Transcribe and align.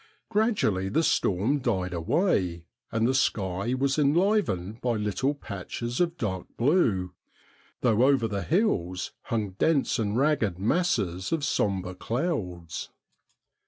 Gradually 0.29 0.89
the 0.89 1.03
storm 1.03 1.59
died 1.59 1.93
away, 1.93 2.65
and 2.91 3.07
the 3.07 3.13
sky 3.13 3.75
was 3.75 3.99
enlivened 3.99 4.81
by 4.81 4.93
little 4.95 5.35
patches 5.35 6.01
of 6.01 6.17
dark 6.17 6.47
blue, 6.57 7.13
JOHN 7.83 7.83
MACDOUGAL'S 7.83 7.83
DOUBLE 7.83 8.07
83 8.07 8.07
though 8.07 8.07
over 8.11 8.27
the 8.27 8.41
hills 8.41 9.11
hung 9.25 9.49
dense 9.59 9.99
and 9.99 10.17
ragged 10.17 10.57
masses 10.57 11.31
of 11.31 11.45
sombre 11.45 11.93
clouds. 11.93 12.89